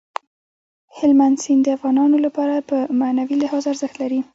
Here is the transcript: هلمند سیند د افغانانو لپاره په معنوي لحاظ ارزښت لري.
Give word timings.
هلمند 0.97 1.35
سیند 1.43 1.61
د 1.65 1.67
افغانانو 1.77 2.17
لپاره 2.25 2.55
په 2.69 2.77
معنوي 3.01 3.35
لحاظ 3.43 3.63
ارزښت 3.71 3.95
لري. 4.01 4.19